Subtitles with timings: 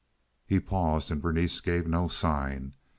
[0.47, 2.73] He paused, and Berenice gave no sign.